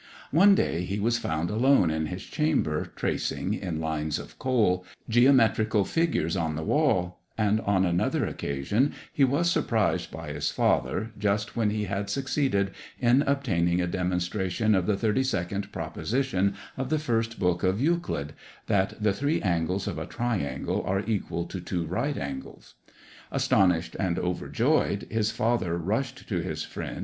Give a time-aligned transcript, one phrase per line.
[0.31, 5.85] One day he was found alone in his chamber, tracing, in lines of coal, geometrical
[5.85, 11.55] figures on the wall; and, on another occasion, he was surprised by his father, just
[11.55, 17.37] when he had succeeded in obtaining a demonstration of the 32nd proposition of the first
[17.39, 18.33] book of Euclid
[18.65, 22.73] that the three angles of a triangle are equal to two right angles.
[23.31, 26.99] Astonished and overjoyed, his father rushed to his friend, M.